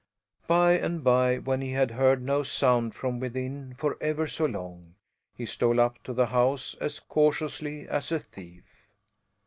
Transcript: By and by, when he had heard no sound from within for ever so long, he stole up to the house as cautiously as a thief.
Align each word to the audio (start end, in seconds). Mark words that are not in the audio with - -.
By 0.47 0.71
and 0.79 1.03
by, 1.03 1.37
when 1.37 1.61
he 1.61 1.73
had 1.73 1.91
heard 1.91 2.23
no 2.23 2.41
sound 2.41 2.95
from 2.95 3.19
within 3.19 3.75
for 3.77 3.99
ever 4.01 4.25
so 4.25 4.45
long, 4.45 4.95
he 5.35 5.45
stole 5.45 5.79
up 5.79 6.01
to 6.05 6.11
the 6.13 6.25
house 6.25 6.73
as 6.81 6.99
cautiously 6.99 7.87
as 7.87 8.11
a 8.11 8.17
thief. 8.19 8.87